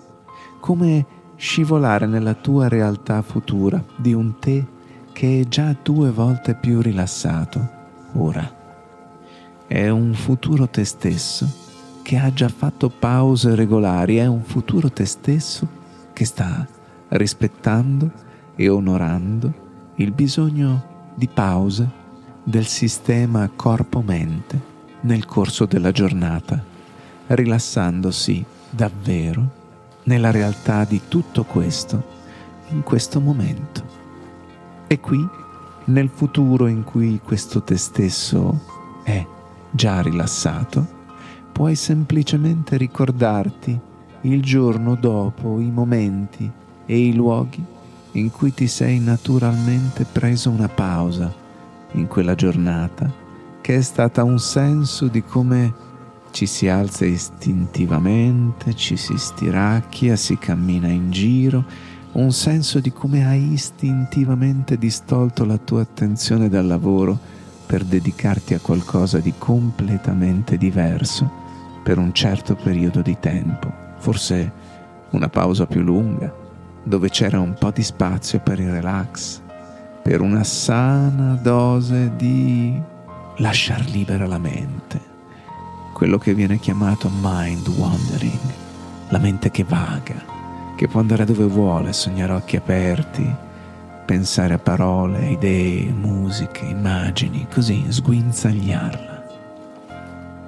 come 0.66 1.06
scivolare 1.36 2.06
nella 2.06 2.34
tua 2.34 2.66
realtà 2.66 3.22
futura 3.22 3.80
di 3.94 4.12
un 4.12 4.40
te 4.40 4.66
che 5.12 5.42
è 5.42 5.44
già 5.44 5.76
due 5.80 6.10
volte 6.10 6.56
più 6.56 6.80
rilassato 6.80 7.68
ora. 8.14 8.52
È 9.64 9.88
un 9.88 10.12
futuro 10.14 10.68
te 10.68 10.84
stesso 10.84 11.48
che 12.02 12.16
ha 12.16 12.32
già 12.32 12.48
fatto 12.48 12.88
pause 12.88 13.54
regolari, 13.54 14.16
è 14.16 14.26
un 14.26 14.42
futuro 14.42 14.90
te 14.90 15.04
stesso 15.04 15.68
che 16.12 16.24
sta 16.24 16.66
rispettando 17.10 18.10
e 18.56 18.68
onorando 18.68 19.52
il 19.94 20.10
bisogno 20.10 21.12
di 21.14 21.28
pause 21.28 21.88
del 22.42 22.66
sistema 22.66 23.48
corpo-mente 23.54 24.60
nel 25.02 25.26
corso 25.26 25.64
della 25.64 25.92
giornata, 25.92 26.60
rilassandosi 27.28 28.44
davvero 28.68 29.55
nella 30.06 30.30
realtà 30.30 30.84
di 30.84 31.02
tutto 31.08 31.44
questo 31.44 32.14
in 32.70 32.82
questo 32.82 33.20
momento. 33.20 33.84
E 34.86 35.00
qui, 35.00 35.24
nel 35.86 36.08
futuro 36.08 36.66
in 36.66 36.84
cui 36.84 37.20
questo 37.22 37.62
te 37.62 37.76
stesso 37.76 38.60
è 39.02 39.24
già 39.70 40.00
rilassato, 40.00 40.94
puoi 41.52 41.74
semplicemente 41.74 42.76
ricordarti 42.76 43.78
il 44.22 44.42
giorno 44.42 44.94
dopo 44.94 45.60
i 45.60 45.70
momenti 45.70 46.50
e 46.84 46.98
i 46.98 47.14
luoghi 47.14 47.64
in 48.12 48.30
cui 48.30 48.52
ti 48.52 48.66
sei 48.66 48.98
naturalmente 48.98 50.04
preso 50.04 50.50
una 50.50 50.68
pausa 50.68 51.32
in 51.92 52.06
quella 52.06 52.34
giornata, 52.34 53.10
che 53.60 53.76
è 53.76 53.82
stata 53.82 54.22
un 54.22 54.38
senso 54.38 55.06
di 55.06 55.22
come 55.22 55.84
ci 56.36 56.44
si 56.44 56.68
alza 56.68 57.06
istintivamente, 57.06 58.74
ci 58.74 58.98
si 58.98 59.16
stiracchia, 59.16 60.16
si 60.16 60.36
cammina 60.36 60.86
in 60.86 61.10
giro, 61.10 61.64
un 62.12 62.30
senso 62.30 62.78
di 62.78 62.92
come 62.92 63.26
hai 63.26 63.52
istintivamente 63.52 64.76
distolto 64.76 65.46
la 65.46 65.56
tua 65.56 65.80
attenzione 65.80 66.50
dal 66.50 66.66
lavoro 66.66 67.18
per 67.64 67.84
dedicarti 67.84 68.52
a 68.52 68.60
qualcosa 68.60 69.18
di 69.18 69.32
completamente 69.38 70.58
diverso 70.58 71.32
per 71.82 71.96
un 71.96 72.12
certo 72.12 72.54
periodo 72.54 73.00
di 73.00 73.16
tempo, 73.18 73.72
forse 73.96 74.52
una 75.12 75.30
pausa 75.30 75.64
più 75.64 75.80
lunga, 75.80 76.30
dove 76.82 77.08
c'era 77.08 77.40
un 77.40 77.54
po' 77.58 77.70
di 77.70 77.82
spazio 77.82 78.40
per 78.40 78.60
il 78.60 78.70
relax, 78.70 79.40
per 80.02 80.20
una 80.20 80.44
sana 80.44 81.32
dose 81.36 82.12
di 82.14 82.78
lasciar 83.38 83.88
libera 83.88 84.26
la 84.26 84.38
mente, 84.38 85.15
quello 85.96 86.18
che 86.18 86.34
viene 86.34 86.58
chiamato 86.58 87.10
mind 87.22 87.66
wandering, 87.68 88.52
la 89.08 89.18
mente 89.18 89.50
che 89.50 89.64
vaga, 89.64 90.74
che 90.76 90.88
può 90.88 91.00
andare 91.00 91.24
dove 91.24 91.46
vuole, 91.46 91.94
sognare 91.94 92.34
occhi 92.34 92.56
aperti, 92.56 93.26
pensare 94.04 94.52
a 94.52 94.58
parole, 94.58 95.30
idee, 95.30 95.90
musiche, 95.90 96.66
immagini, 96.66 97.46
così 97.50 97.82
sguinzagliarla. 97.88 99.24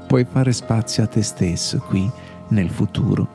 Puoi 0.07 0.27
fare 0.31 0.53
spazio 0.53 1.05
a 1.05 1.07
te 1.07 1.23
stesso 1.23 1.79
qui 1.79 2.11
nel 2.49 2.69
futuro, 2.69 3.27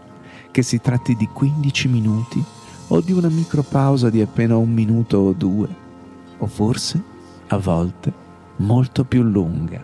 che 0.52 0.62
si 0.62 0.80
tratti 0.82 1.16
di 1.16 1.26
15 1.26 1.88
minuti 1.88 2.46
o 2.90 3.02
di 3.02 3.12
una 3.12 3.30
micropausa 3.30 4.12
di 4.12 4.22
appena 4.22 4.56
un 4.56 4.72
minuto 4.72 5.18
o 5.18 5.32
due, 5.32 5.68
o 6.38 6.46
forse, 6.46 7.02
a 7.48 7.58
volte, 7.58 8.14
molto 8.58 9.04
più 9.04 9.24
lunga, 9.24 9.84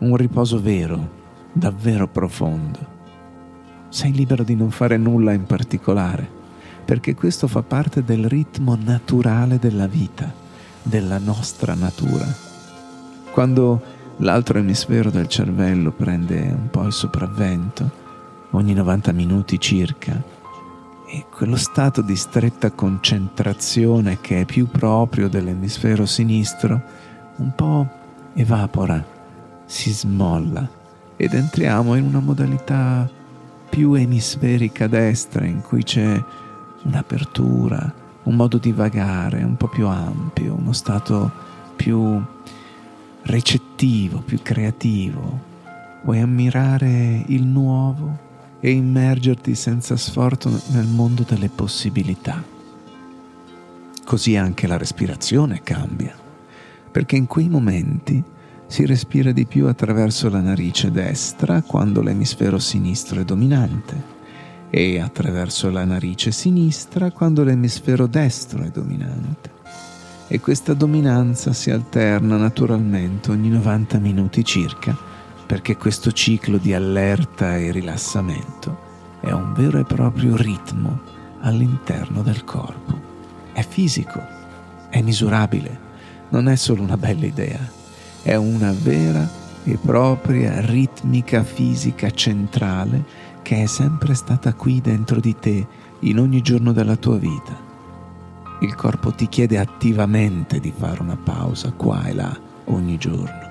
un 0.00 0.14
riposo 0.16 0.60
vero, 0.60 1.20
davvero 1.52 2.08
profondo. 2.08 3.00
Sei 3.88 4.12
libero 4.12 4.42
di 4.42 4.54
non 4.54 4.70
fare 4.70 4.96
nulla 4.96 5.32
in 5.32 5.44
particolare, 5.44 6.28
perché 6.84 7.14
questo 7.14 7.46
fa 7.46 7.62
parte 7.62 8.02
del 8.02 8.26
ritmo 8.26 8.76
naturale 8.82 9.58
della 9.58 9.86
vita, 9.86 10.32
della 10.82 11.18
nostra 11.18 11.74
natura. 11.74 12.26
Quando 13.30 13.82
l'altro 14.18 14.58
emisfero 14.58 15.10
del 15.10 15.28
cervello 15.28 15.92
prende 15.92 16.40
un 16.40 16.70
po' 16.70 16.84
il 16.84 16.92
sopravvento, 16.92 17.90
ogni 18.50 18.72
90 18.72 19.12
minuti 19.12 19.60
circa, 19.60 20.40
e 21.06 21.26
quello 21.30 21.56
stato 21.56 22.00
di 22.00 22.16
stretta 22.16 22.70
concentrazione 22.70 24.20
che 24.22 24.40
è 24.40 24.44
più 24.46 24.68
proprio 24.68 25.28
dell'emisfero 25.28 26.06
sinistro 26.06 26.80
un 27.36 27.54
po' 27.54 27.86
evapora, 28.32 29.04
si 29.66 29.92
smolla 29.92 30.80
ed 31.22 31.34
entriamo 31.34 31.94
in 31.94 32.04
una 32.04 32.18
modalità 32.18 33.08
più 33.70 33.94
emisferica 33.94 34.88
destra 34.88 35.44
in 35.44 35.60
cui 35.60 35.84
c'è 35.84 36.20
un'apertura, 36.82 37.94
un 38.24 38.34
modo 38.34 38.58
di 38.58 38.72
vagare 38.72 39.44
un 39.44 39.56
po' 39.56 39.68
più 39.68 39.86
ampio, 39.86 40.56
uno 40.56 40.72
stato 40.72 41.30
più 41.76 42.20
recettivo, 43.22 44.18
più 44.18 44.40
creativo. 44.42 45.38
Puoi 46.02 46.18
ammirare 46.18 47.22
il 47.28 47.44
nuovo 47.44 48.18
e 48.58 48.72
immergerti 48.72 49.54
senza 49.54 49.96
sforzo 49.96 50.50
nel 50.72 50.88
mondo 50.88 51.22
delle 51.22 51.48
possibilità. 51.48 52.42
Così 54.04 54.34
anche 54.34 54.66
la 54.66 54.76
respirazione 54.76 55.60
cambia, 55.62 56.16
perché 56.90 57.14
in 57.14 57.28
quei 57.28 57.48
momenti 57.48 58.24
si 58.72 58.86
respira 58.86 59.32
di 59.32 59.44
più 59.44 59.66
attraverso 59.66 60.30
la 60.30 60.40
narice 60.40 60.90
destra 60.90 61.60
quando 61.60 62.00
l'emisfero 62.00 62.58
sinistro 62.58 63.20
è 63.20 63.22
dominante 63.22 64.02
e 64.70 64.98
attraverso 64.98 65.68
la 65.70 65.84
narice 65.84 66.30
sinistra 66.32 67.10
quando 67.10 67.44
l'emisfero 67.44 68.06
destro 68.06 68.62
è 68.62 68.70
dominante. 68.70 69.50
E 70.26 70.40
questa 70.40 70.72
dominanza 70.72 71.52
si 71.52 71.70
alterna 71.70 72.38
naturalmente 72.38 73.30
ogni 73.30 73.50
90 73.50 73.98
minuti 73.98 74.42
circa 74.42 74.96
perché 75.46 75.76
questo 75.76 76.10
ciclo 76.10 76.56
di 76.56 76.72
allerta 76.72 77.58
e 77.58 77.72
rilassamento 77.72 78.78
è 79.20 79.32
un 79.32 79.52
vero 79.52 79.80
e 79.80 79.84
proprio 79.84 80.34
ritmo 80.34 80.98
all'interno 81.40 82.22
del 82.22 82.42
corpo. 82.44 82.98
È 83.52 83.62
fisico, 83.62 84.18
è 84.88 85.02
misurabile, 85.02 85.78
non 86.30 86.48
è 86.48 86.56
solo 86.56 86.80
una 86.80 86.96
bella 86.96 87.26
idea, 87.26 87.80
è 88.22 88.36
una 88.36 88.72
vera 88.72 89.28
e 89.64 89.76
propria 89.76 90.60
ritmica 90.60 91.42
fisica 91.42 92.10
centrale 92.10 93.04
che 93.42 93.62
è 93.62 93.66
sempre 93.66 94.14
stata 94.14 94.54
qui 94.54 94.80
dentro 94.80 95.18
di 95.18 95.36
te 95.38 95.66
in 96.00 96.18
ogni 96.18 96.40
giorno 96.40 96.72
della 96.72 96.96
tua 96.96 97.18
vita. 97.18 97.70
Il 98.60 98.74
corpo 98.76 99.12
ti 99.12 99.28
chiede 99.28 99.58
attivamente 99.58 100.60
di 100.60 100.72
fare 100.76 101.02
una 101.02 101.16
pausa 101.16 101.72
qua 101.72 102.04
e 102.04 102.14
là 102.14 102.38
ogni 102.66 102.96
giorno. 102.96 103.50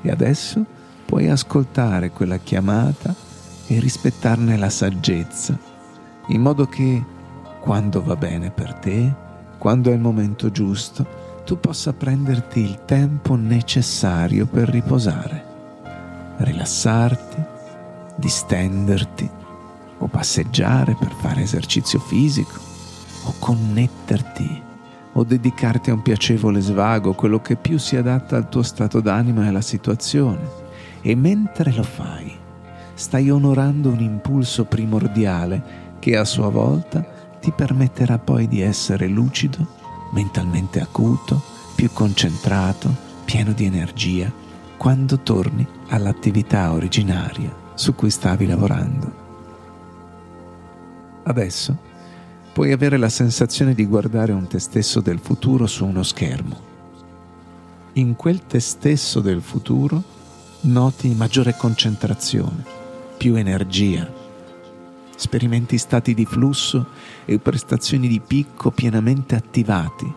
E 0.00 0.10
adesso 0.10 0.64
puoi 1.04 1.28
ascoltare 1.28 2.10
quella 2.10 2.38
chiamata 2.38 3.14
e 3.66 3.78
rispettarne 3.80 4.56
la 4.56 4.70
saggezza, 4.70 5.58
in 6.28 6.40
modo 6.40 6.66
che 6.66 7.04
quando 7.60 8.02
va 8.02 8.16
bene 8.16 8.50
per 8.50 8.74
te, 8.74 9.12
quando 9.58 9.90
è 9.90 9.92
il 9.92 10.00
momento 10.00 10.50
giusto, 10.50 11.19
tu 11.50 11.58
possa 11.58 11.92
prenderti 11.92 12.60
il 12.60 12.84
tempo 12.84 13.34
necessario 13.34 14.46
per 14.46 14.68
riposare, 14.68 15.44
rilassarti, 16.36 17.42
distenderti 18.14 19.28
o 19.98 20.06
passeggiare 20.06 20.94
per 20.96 21.12
fare 21.18 21.42
esercizio 21.42 21.98
fisico 21.98 22.56
o 23.24 23.34
connetterti 23.40 24.62
o 25.14 25.24
dedicarti 25.24 25.90
a 25.90 25.94
un 25.94 26.02
piacevole 26.02 26.60
svago, 26.60 27.14
quello 27.14 27.40
che 27.40 27.56
più 27.56 27.78
si 27.78 27.96
adatta 27.96 28.36
al 28.36 28.48
tuo 28.48 28.62
stato 28.62 29.00
d'animo 29.00 29.42
e 29.42 29.48
alla 29.48 29.60
situazione. 29.60 30.48
E 31.00 31.16
mentre 31.16 31.72
lo 31.72 31.82
fai 31.82 32.32
stai 32.94 33.28
onorando 33.28 33.88
un 33.88 33.98
impulso 33.98 34.66
primordiale 34.66 35.96
che 35.98 36.16
a 36.16 36.24
sua 36.24 36.48
volta 36.48 37.04
ti 37.40 37.50
permetterà 37.50 38.18
poi 38.18 38.46
di 38.46 38.60
essere 38.60 39.08
lucido, 39.08 39.79
mentalmente 40.10 40.80
acuto, 40.80 41.40
più 41.74 41.90
concentrato, 41.92 42.94
pieno 43.24 43.52
di 43.52 43.64
energia, 43.64 44.32
quando 44.76 45.20
torni 45.20 45.66
all'attività 45.88 46.72
originaria 46.72 47.54
su 47.74 47.94
cui 47.94 48.10
stavi 48.10 48.46
lavorando. 48.46 49.12
Adesso 51.22 51.76
puoi 52.52 52.72
avere 52.72 52.96
la 52.96 53.08
sensazione 53.08 53.74
di 53.74 53.86
guardare 53.86 54.32
un 54.32 54.46
te 54.46 54.58
stesso 54.58 55.00
del 55.00 55.18
futuro 55.18 55.66
su 55.66 55.86
uno 55.86 56.02
schermo. 56.02 56.68
In 57.94 58.16
quel 58.16 58.46
te 58.46 58.60
stesso 58.60 59.20
del 59.20 59.40
futuro 59.40 60.02
noti 60.62 61.14
maggiore 61.14 61.56
concentrazione, 61.56 62.64
più 63.16 63.34
energia, 63.34 64.19
sperimenti 65.20 65.76
stati 65.76 66.14
di 66.14 66.24
flusso 66.24 66.86
e 67.26 67.38
prestazioni 67.38 68.08
di 68.08 68.20
picco 68.20 68.70
pienamente 68.70 69.34
attivati, 69.34 70.10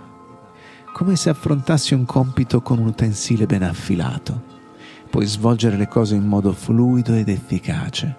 come 0.93 1.17
se 1.17 1.29
affrontassi 1.29 1.93
un 1.93 2.05
compito 2.05 2.61
con 2.61 2.79
un 2.79 2.87
utensile 2.87 3.45
ben 3.45 3.63
affilato. 3.63 4.51
Puoi 5.09 5.25
svolgere 5.25 5.75
le 5.75 5.89
cose 5.89 6.15
in 6.15 6.25
modo 6.25 6.53
fluido 6.53 7.13
ed 7.13 7.27
efficace, 7.27 8.15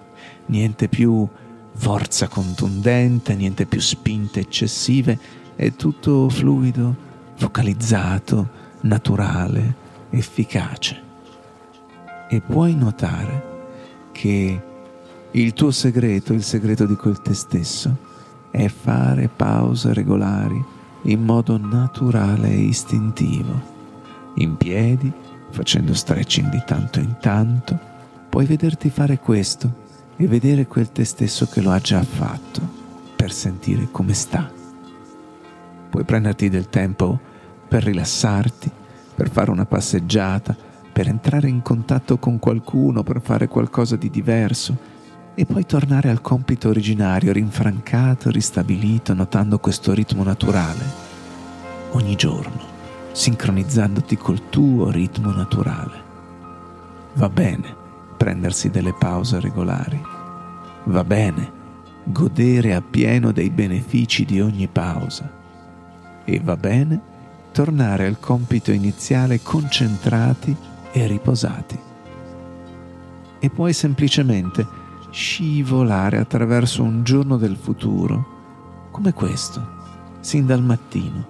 niente 0.47 0.89
più 0.89 1.27
forza 1.73 2.29
contundente, 2.29 3.35
niente 3.35 3.65
più 3.65 3.81
spinte 3.81 4.41
eccessive, 4.41 5.19
è 5.57 5.73
tutto 5.73 6.29
fluido, 6.29 6.95
focalizzato, 7.35 8.49
naturale, 8.83 9.75
efficace. 10.11 11.03
E 12.29 12.41
puoi 12.43 12.75
notare 12.75 13.53
che 14.13 14.73
il 15.37 15.53
tuo 15.53 15.73
segreto, 15.73 16.33
il 16.33 16.45
segreto 16.45 16.87
di 16.87 16.95
quel 16.95 17.21
te 17.21 17.35
stesso, 17.35 17.97
è 18.51 18.69
fare 18.69 19.29
pause 19.29 19.93
regolari 19.93 20.63
in 21.03 21.25
modo 21.25 21.59
naturale 21.59 22.51
e 22.51 22.61
istintivo, 22.61 24.33
in 24.35 24.57
piedi, 24.57 25.13
facendo 25.51 25.93
stretching 25.93 26.51
di 26.51 26.63
tanto 26.65 27.01
in 27.01 27.17
tanto, 27.21 27.77
puoi 28.29 28.47
vederti 28.47 28.91
fare 28.91 29.19
questo 29.19 29.83
e 30.17 30.29
vedere 30.29 30.69
quel 30.69 30.93
te 30.93 31.05
stesso 31.05 31.47
che 31.47 31.61
lo 31.61 31.73
ha 31.73 31.81
già 31.81 32.03
fatto 32.05 32.61
per 33.17 33.33
sentire 33.33 33.89
come 33.91 34.15
sta. 34.15 34.49
Puoi 35.91 36.05
prenderti 36.05 36.49
del 36.49 36.69
tempo 36.69 37.19
per 37.67 37.83
rilassarti, 37.83 38.71
per 39.17 39.31
fare 39.31 39.51
una 39.51 39.67
passeggiata, 39.67 40.57
per 40.93 41.09
entrare 41.09 41.49
in 41.49 41.61
contatto 41.61 42.19
con 42.19 42.39
qualcuno, 42.39 43.03
per 43.03 43.21
fare 43.21 43.49
qualcosa 43.49 43.97
di 43.97 44.11
diverso 44.11 44.93
e 45.35 45.47
poi 45.47 45.67
tornare 45.67 46.11
al 46.11 46.21
compito 46.21 46.69
originario, 46.69 47.33
rinfrancato, 47.33 48.31
ristabilito, 48.31 49.15
notando 49.15 49.59
questo 49.59 49.93
ritmo 49.93 50.23
naturale, 50.23 50.85
ogni 51.93 52.15
giorno, 52.15 52.61
sincronizzandoti 53.13 54.17
col 54.17 54.49
tuo 54.49 54.91
ritmo 54.91 55.33
naturale. 55.33 56.03
Va 57.15 57.29
bene 57.29 57.83
prendersi 58.17 58.71
delle 58.71 58.95
pause 58.95 59.41
regolari, 59.41 60.01
va 60.85 61.05
bene 61.05 61.63
godere 62.05 62.75
appieno 62.75 63.33
dei 63.33 63.51
benefici 63.51 64.25
di 64.25 64.41
ogni 64.41 64.69
pausa 64.69 65.43
e 66.25 66.41
va 66.41 66.57
bene 66.57 67.13
tornare 67.51 68.07
al 68.07 68.21
compito 68.21 68.73
iniziale 68.73 69.41
concentrati 69.43 70.55
e 70.93 71.07
riposati. 71.07 71.79
E 73.39 73.51
puoi 73.51 73.73
semplicemente 73.73 74.83
scivolare 75.15 76.19
attraverso 76.19 76.83
un 76.83 77.05
giorno 77.05 77.37
del 77.37 77.55
futuro, 77.55 78.89
come 78.91 79.13
questo, 79.13 79.65
sin 80.19 80.45
dal 80.45 80.61
mattino, 80.61 81.25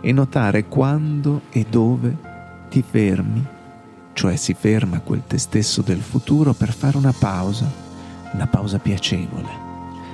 e 0.00 0.12
notare 0.12 0.66
quando 0.66 1.42
e 1.50 1.66
dove 1.68 2.16
ti 2.68 2.80
fermi, 2.88 3.44
cioè 4.12 4.36
si 4.36 4.54
ferma 4.54 5.00
quel 5.00 5.24
te 5.26 5.38
stesso 5.38 5.82
del 5.82 6.00
futuro 6.00 6.52
per 6.52 6.72
fare 6.72 6.96
una 6.96 7.12
pausa, 7.12 7.68
una 8.34 8.46
pausa 8.46 8.78
piacevole, 8.78 9.48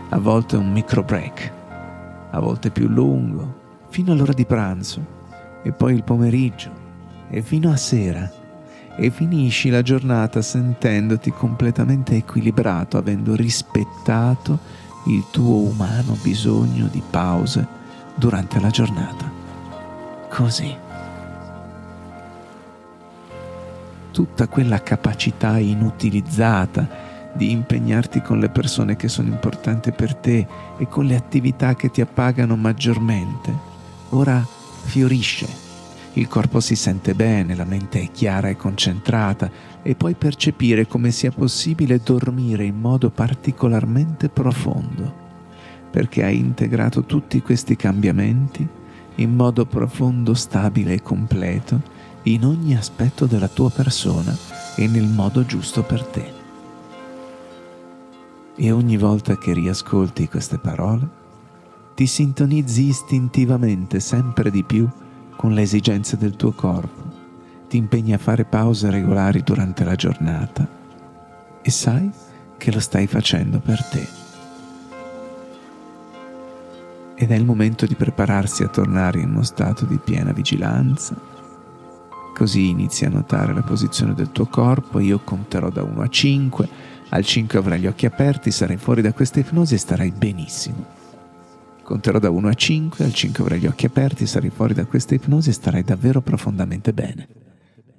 a 0.08 0.18
volte 0.18 0.56
un 0.56 0.72
micro 0.72 1.02
break, 1.02 1.52
a 2.30 2.40
volte 2.40 2.70
più 2.70 2.88
lungo, 2.88 3.84
fino 3.90 4.12
all'ora 4.12 4.32
di 4.32 4.46
pranzo, 4.46 5.04
e 5.62 5.72
poi 5.72 5.92
il 5.92 6.04
pomeriggio, 6.04 6.70
e 7.28 7.42
fino 7.42 7.70
a 7.70 7.76
sera 7.76 8.39
e 8.96 9.10
finisci 9.10 9.70
la 9.70 9.82
giornata 9.82 10.42
sentendoti 10.42 11.30
completamente 11.30 12.16
equilibrato, 12.16 12.98
avendo 12.98 13.34
rispettato 13.34 14.58
il 15.06 15.24
tuo 15.30 15.56
umano 15.56 16.16
bisogno 16.22 16.86
di 16.86 17.02
pause 17.08 17.66
durante 18.14 18.60
la 18.60 18.70
giornata. 18.70 19.30
Così. 20.28 20.76
Tutta 24.12 24.48
quella 24.48 24.82
capacità 24.82 25.58
inutilizzata 25.58 27.08
di 27.32 27.50
impegnarti 27.52 28.20
con 28.22 28.38
le 28.38 28.48
persone 28.48 28.96
che 28.96 29.08
sono 29.08 29.28
importanti 29.28 29.92
per 29.92 30.14
te 30.16 30.46
e 30.76 30.88
con 30.88 31.06
le 31.06 31.16
attività 31.16 31.74
che 31.74 31.90
ti 31.90 32.00
appagano 32.00 32.56
maggiormente, 32.56 33.54
ora 34.10 34.44
fiorisce. 34.82 35.69
Il 36.14 36.26
corpo 36.26 36.58
si 36.58 36.74
sente 36.74 37.14
bene, 37.14 37.54
la 37.54 37.64
mente 37.64 38.00
è 38.00 38.10
chiara 38.10 38.48
e 38.48 38.56
concentrata 38.56 39.48
e 39.82 39.94
puoi 39.94 40.14
percepire 40.14 40.86
come 40.86 41.12
sia 41.12 41.30
possibile 41.30 42.00
dormire 42.02 42.64
in 42.64 42.80
modo 42.80 43.10
particolarmente 43.10 44.28
profondo, 44.28 45.14
perché 45.90 46.24
hai 46.24 46.36
integrato 46.36 47.04
tutti 47.04 47.40
questi 47.42 47.76
cambiamenti 47.76 48.66
in 49.16 49.34
modo 49.34 49.66
profondo, 49.66 50.34
stabile 50.34 50.94
e 50.94 51.02
completo 51.02 51.80
in 52.24 52.44
ogni 52.44 52.76
aspetto 52.76 53.26
della 53.26 53.48
tua 53.48 53.70
persona 53.70 54.36
e 54.76 54.88
nel 54.88 55.06
modo 55.06 55.44
giusto 55.46 55.82
per 55.84 56.02
te. 56.04 56.32
E 58.56 58.72
ogni 58.72 58.96
volta 58.96 59.38
che 59.38 59.52
riascolti 59.52 60.28
queste 60.28 60.58
parole, 60.58 61.08
ti 61.94 62.06
sintonizzi 62.06 62.88
istintivamente 62.88 64.00
sempre 64.00 64.50
di 64.50 64.64
più 64.64 64.88
con 65.40 65.54
le 65.54 65.62
esigenze 65.62 66.18
del 66.18 66.36
tuo 66.36 66.52
corpo, 66.52 67.02
ti 67.66 67.78
impegni 67.78 68.12
a 68.12 68.18
fare 68.18 68.44
pause 68.44 68.90
regolari 68.90 69.42
durante 69.42 69.84
la 69.84 69.94
giornata 69.94 70.68
e 71.62 71.70
sai 71.70 72.10
che 72.58 72.70
lo 72.70 72.78
stai 72.78 73.06
facendo 73.06 73.58
per 73.58 73.82
te. 73.84 74.06
Ed 77.14 77.30
è 77.30 77.34
il 77.34 77.46
momento 77.46 77.86
di 77.86 77.94
prepararsi 77.94 78.64
a 78.64 78.68
tornare 78.68 79.20
in 79.20 79.30
uno 79.30 79.42
stato 79.42 79.86
di 79.86 79.96
piena 79.96 80.32
vigilanza. 80.32 81.16
Così 82.34 82.68
inizi 82.68 83.06
a 83.06 83.08
notare 83.08 83.54
la 83.54 83.62
posizione 83.62 84.12
del 84.12 84.32
tuo 84.32 84.44
corpo, 84.44 84.98
io 84.98 85.20
conterò 85.20 85.70
da 85.70 85.82
1 85.82 86.02
a 86.02 86.08
5, 86.08 86.68
al 87.08 87.24
5 87.24 87.58
avrai 87.58 87.80
gli 87.80 87.86
occhi 87.86 88.04
aperti, 88.04 88.50
sarai 88.50 88.76
fuori 88.76 89.00
da 89.00 89.14
questa 89.14 89.40
ipnosi 89.40 89.72
e 89.72 89.78
starai 89.78 90.10
benissimo. 90.10 90.99
Conterò 91.90 92.20
da 92.20 92.30
1 92.30 92.48
a 92.48 92.54
5, 92.54 93.04
al 93.04 93.12
5 93.12 93.42
avrai 93.42 93.58
gli 93.58 93.66
occhi 93.66 93.84
aperti, 93.84 94.24
sarai 94.24 94.50
fuori 94.50 94.74
da 94.74 94.84
questa 94.84 95.16
ipnosi 95.16 95.50
e 95.50 95.52
starai 95.52 95.82
davvero 95.82 96.20
profondamente 96.20 96.92
bene. 96.92 97.26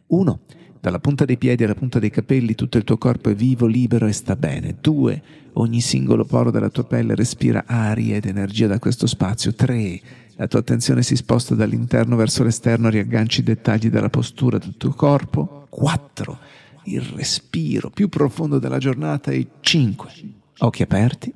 1. 0.07 0.39
Dalla 0.79 0.99
punta 0.99 1.25
dei 1.25 1.37
piedi 1.37 1.65
alla 1.65 1.75
punta 1.75 1.99
dei 1.99 2.09
capelli 2.09 2.55
tutto 2.55 2.77
il 2.77 2.85
tuo 2.85 2.97
corpo 2.97 3.29
è 3.29 3.35
vivo, 3.35 3.65
libero 3.65 4.07
e 4.07 4.13
sta 4.13 4.37
bene. 4.37 4.77
2. 4.79 5.23
Ogni 5.55 5.81
singolo 5.81 6.23
poro 6.23 6.51
della 6.51 6.69
tua 6.69 6.85
pelle 6.85 7.15
respira 7.15 7.65
aria 7.67 8.15
ed 8.15 8.27
energia 8.27 8.65
da 8.65 8.79
questo 8.79 9.07
spazio. 9.07 9.53
3. 9.53 10.01
La 10.37 10.47
tua 10.47 10.59
attenzione 10.59 11.03
si 11.03 11.17
sposta 11.17 11.53
dall'interno 11.53 12.15
verso 12.15 12.43
l'esterno, 12.43 12.87
riagganci 12.87 13.41
i 13.41 13.43
dettagli 13.43 13.89
della 13.89 14.09
postura 14.09 14.57
del 14.57 14.77
tuo 14.77 14.91
corpo. 14.91 15.65
4. 15.67 16.39
Il 16.85 17.01
respiro 17.01 17.89
più 17.89 18.07
profondo 18.07 18.57
della 18.57 18.77
giornata 18.77 19.31
è 19.31 19.45
5. 19.59 20.11
Occhi 20.59 20.81
aperti 20.81 21.33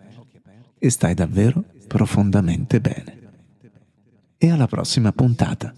e 0.80 0.90
stai 0.90 1.14
davvero 1.14 1.62
profondamente 1.88 2.80
bene. 2.80 3.20
E 4.38 4.52
alla 4.52 4.68
prossima 4.68 5.12
puntata. 5.12 5.74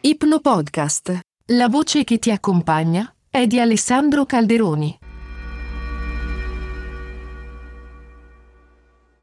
Ipno 0.00 0.40
Podcast. 0.40 1.20
La 1.52 1.68
voce 1.68 2.04
che 2.04 2.18
ti 2.18 2.30
accompagna 2.30 3.12
è 3.28 3.46
di 3.46 3.60
Alessandro 3.60 4.24
Calderoni. 4.24 4.99